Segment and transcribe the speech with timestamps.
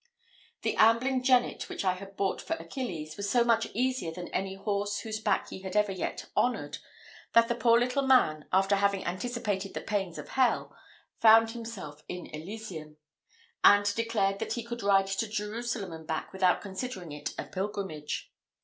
[0.63, 4.55] The ambling jennet which I had bought for Achilles was so much easier than any
[4.55, 6.79] horse whose back he had ever yet honoured,
[7.33, 10.75] that the poor little man, after having anticipated the pains of hell,
[11.19, 12.97] found himself in elysium;
[13.63, 18.31] and declared that he could ride to Jerusalem and back without considering it a pilgrimage.